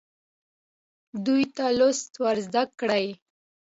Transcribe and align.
دوی 1.25 1.43
ته 1.55 1.65
لوست 1.79 2.11
ورزده 2.23 2.63
کړئ. 2.79 3.05